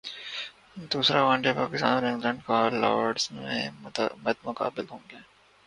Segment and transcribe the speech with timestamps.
[0.91, 3.61] دوسرا one day Pakistan اور England کل لارڈز میں
[4.23, 5.19] مدمقابل ہونگے